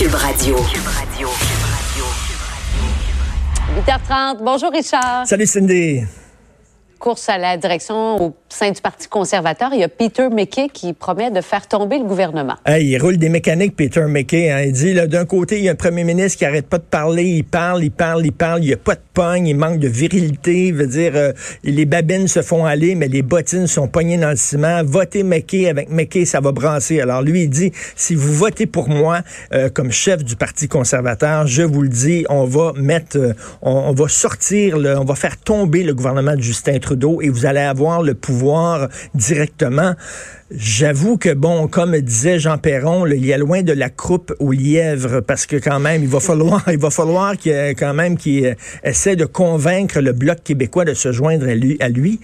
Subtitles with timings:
[0.00, 0.56] Cube Radio.
[3.76, 4.42] 8h30.
[4.42, 5.26] Bonjour Richard.
[5.26, 6.00] Salut Cindy.
[6.98, 10.92] Course à la direction au sein du Parti conservateur, il y a Peter McKay qui
[10.92, 12.56] promet de faire tomber le gouvernement.
[12.66, 14.50] il roule des mécaniques, Peter McKay.
[14.50, 14.62] Hein.
[14.66, 17.24] Il dit, d'un côté, il y a un premier ministre qui arrête pas de parler,
[17.24, 19.88] il parle, il parle, il parle, il n'y a pas de pogne, il manque de
[19.88, 21.32] virilité, il veut dire, euh,
[21.64, 24.82] les babines se font aller, mais les bottines sont pognées dans le ciment.
[24.84, 27.00] Votez McKay, avec McKay, ça va brasser.
[27.00, 29.20] Alors lui, il dit, si vous votez pour moi
[29.52, 33.92] euh, comme chef du Parti conservateur, je vous le dis, on va mettre, euh, on,
[33.92, 38.02] va sortir, on va faire tomber le gouvernement de Justin Trudeau et vous allez avoir
[38.02, 38.39] le pouvoir
[39.14, 39.94] directement.
[40.50, 44.50] J'avoue que, bon, comme disait Jean Perron, il y a loin de la croupe au
[44.50, 48.56] lièvre, parce que quand même, il va falloir, il va falloir qu'il, quand même qu'il
[48.82, 51.46] essaie de convaincre le Bloc québécois de se joindre.
[51.80, 52.20] À lui.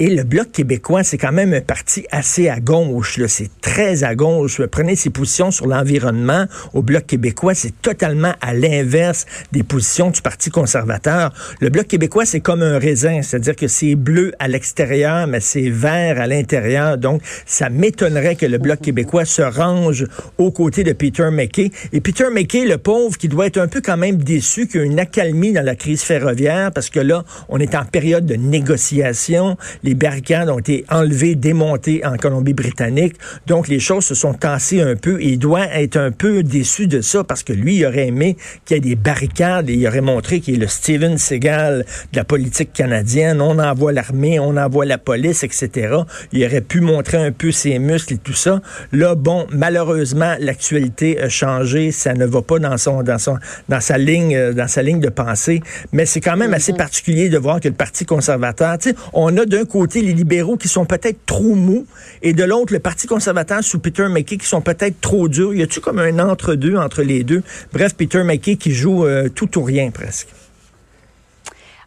[0.00, 3.18] Et le Bloc québécois, c'est quand même un parti assez à gauche.
[3.26, 4.62] C'est très à gauche.
[4.70, 10.22] Prenez ses positions sur l'environnement au Bloc québécois, c'est totalement à l'inverse des positions du
[10.22, 11.32] Parti conservateur.
[11.60, 15.68] Le Bloc québécois, c'est comme un raisin, c'est-à-dire que c'est bleu à l'extérieur, mais c'est
[15.68, 16.96] vert à l'intérieur.
[16.96, 20.06] Donc, ça m'étonnerait que le Bloc québécois se range
[20.38, 21.72] aux côtés de Peter McKay.
[21.92, 24.84] Et Peter McKay, le pauvre, qui doit être un peu quand même déçu qu'il y
[24.84, 28.36] a une accalmie dans la crise ferroviaire, parce que là, on est en période de
[28.36, 29.56] négociation
[29.88, 33.14] les barricades ont été enlevées, démontées en Colombie-Britannique.
[33.46, 36.88] Donc, les choses se sont tassées un peu et il doit être un peu déçu
[36.88, 39.86] de ça parce que lui, il aurait aimé qu'il y ait des barricades et il
[39.86, 43.40] aurait montré qu'il est le Steven Seagal de la politique canadienne.
[43.40, 45.96] On envoie l'armée, on envoie la police, etc.
[46.32, 48.60] Il aurait pu montrer un peu ses muscles et tout ça.
[48.92, 51.92] Là, bon, malheureusement, l'actualité a changé.
[51.92, 53.38] Ça ne va pas dans son, dans son,
[53.70, 55.62] dans sa ligne, euh, dans sa ligne de pensée.
[55.92, 56.76] Mais c'est quand même assez mm-hmm.
[56.76, 60.12] particulier de voir que le Parti conservateur, tu sais, on a d'un coup côté les
[60.12, 61.86] libéraux qui sont peut-être trop mous
[62.20, 65.54] et de l'autre le Parti conservateur sous Peter McKay qui sont peut-être trop durs.
[65.54, 67.44] Y a-tu comme un entre-deux entre les deux?
[67.72, 70.26] Bref, Peter McKay qui joue euh, tout ou rien presque.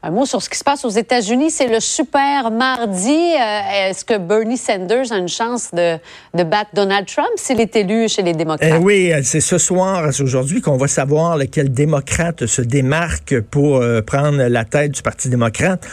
[0.03, 3.09] Un mot sur ce qui se passe aux États-Unis, c'est le super mardi.
[3.09, 5.97] Euh, est-ce que Bernie Sanders a une chance de,
[6.33, 8.71] battre Donald Trump s'il est élu chez les démocrates?
[8.73, 13.41] Eh oui, euh, c'est ce soir, c'est aujourd'hui qu'on va savoir lequel démocrate se démarque
[13.41, 15.85] pour prendre la tête du Parti démocrate.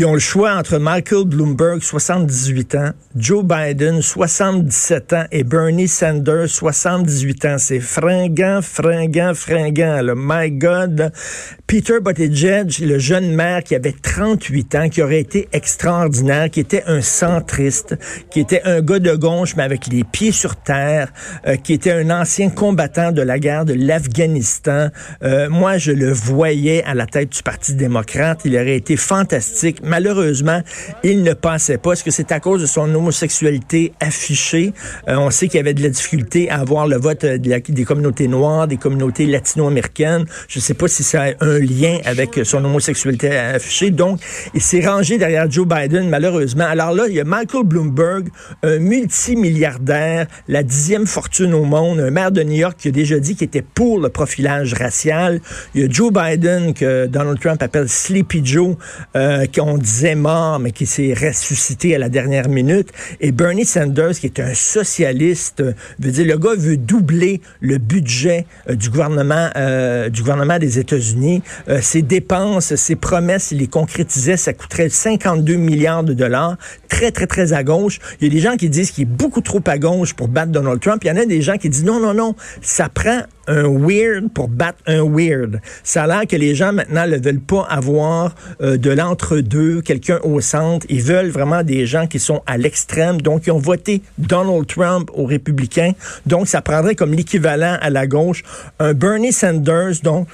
[0.00, 5.88] Ils ont le choix entre Michael Bloomberg, 78 ans, Joe Biden, 77 ans, et Bernie
[5.88, 7.56] Sanders, 78 ans.
[7.58, 10.00] C'est fringant, fringant, fringant.
[10.00, 11.12] Le My God.
[11.66, 16.82] Peter Buttigieg, le jeune maire qui avait 38 ans, qui aurait été extraordinaire, qui était
[16.86, 17.96] un centriste,
[18.30, 21.12] qui était un gars de gauche, mais avec les pieds sur terre,
[21.46, 24.88] euh, qui était un ancien combattant de la guerre de l'Afghanistan.
[25.22, 28.40] Euh, moi, je le voyais à la tête du Parti démocrate.
[28.46, 30.62] Il aurait été fantastique malheureusement,
[31.02, 31.92] il ne passait pas.
[31.92, 34.72] Est-ce que c'est à cause de son homosexualité affichée?
[35.08, 37.84] Euh, on sait qu'il y avait de la difficulté à avoir le vote euh, des
[37.84, 40.24] communautés noires, des communautés latino-américaines.
[40.48, 43.90] Je ne sais pas si ça a un lien avec son homosexualité affichée.
[43.90, 44.20] Donc,
[44.54, 46.64] il s'est rangé derrière Joe Biden, malheureusement.
[46.64, 48.28] Alors là, il y a Michael Bloomberg,
[48.62, 53.18] un multimilliardaire, la dixième fortune au monde, un maire de New York qui a déjà
[53.18, 55.40] dit qu'il était pour le profilage racial.
[55.74, 58.76] Il y a Joe Biden, que Donald Trump appelle Sleepy Joe,
[59.16, 62.88] euh, qui disait mort, mais qui s'est ressuscité à la dernière minute.
[63.20, 65.62] Et Bernie Sanders, qui est un socialiste,
[65.98, 70.78] veut dire, le gars veut doubler le budget euh, du gouvernement, euh, du gouvernement des
[70.78, 71.42] États-Unis.
[71.68, 76.56] Euh, ses dépenses, ses promesses, il les concrétisait, ça coûterait 52 milliards de dollars.
[76.88, 77.98] Très, très, très à gauche.
[78.20, 80.52] Il y a des gens qui disent qu'il est beaucoup trop à gauche pour battre
[80.52, 81.02] Donald Trump.
[81.04, 84.32] Il y en a des gens qui disent non, non, non, ça prend un weird
[84.32, 85.60] pour battre un weird.
[85.82, 90.40] Ça a l'air que les gens maintenant ne veulent pas avoir de l'entre-deux quelqu'un au
[90.40, 90.86] centre.
[90.88, 93.20] Ils veulent vraiment des gens qui sont à l'extrême.
[93.20, 95.92] Donc, ils ont voté Donald Trump aux républicains.
[96.26, 98.42] Donc, ça prendrait comme l'équivalent à la gauche
[98.78, 100.28] un Bernie Sanders, donc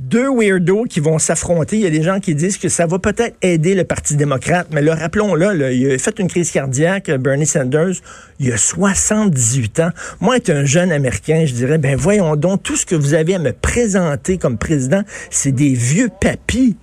[0.00, 1.76] deux weirdos qui vont s'affronter.
[1.76, 4.68] Il y a des gens qui disent que ça va peut-être aider le Parti démocrate,
[4.72, 7.94] mais là, rappelons-le, il a fait une crise cardiaque, Bernie Sanders,
[8.38, 9.90] il a 78 ans.
[10.20, 13.34] Moi, être un jeune Américain, je dirais, ben voyons donc, tout ce que vous avez
[13.34, 16.76] à me présenter comme président, c'est des vieux papis.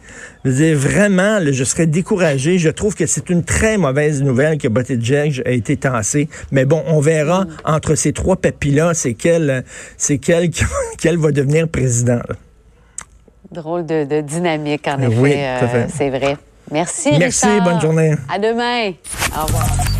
[0.46, 2.60] Je veux dire, vraiment, je serais découragé.
[2.60, 6.30] Je trouve que c'est une très mauvaise nouvelle que Buttigieg a été tassé.
[6.52, 9.64] Mais bon, on verra entre ces trois papis-là, c'est quel,
[9.98, 10.52] c'est quel,
[11.00, 12.22] quel va devenir président.
[13.52, 15.46] Drôle de, dynamique, en oui, effet.
[15.46, 16.38] Euh, c'est vrai.
[16.72, 18.14] Merci, Merci, bonne journée.
[18.30, 18.92] À demain.
[19.36, 19.97] Au revoir.